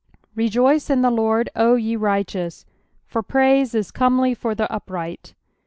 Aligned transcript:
REJOICE 0.33 0.89
in 0.89 1.03
the 1.03 1.11
Lord, 1.11 1.51
O 1.55 1.75
ye 1.75 1.95
righteous: 1.95 2.65
/or 3.13 3.27
praise 3.27 3.75
is 3.75 3.91
comely 3.91 4.33
for 4.33 4.55
the 4.55 4.65
upright. 4.73 5.35